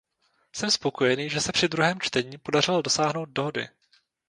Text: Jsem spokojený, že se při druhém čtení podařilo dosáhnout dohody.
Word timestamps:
Jsem 0.55 0.71
spokojený, 0.71 1.29
že 1.29 1.41
se 1.41 1.51
při 1.51 1.67
druhém 1.67 1.99
čtení 2.01 2.37
podařilo 2.37 2.81
dosáhnout 2.81 3.29
dohody. 3.29 3.67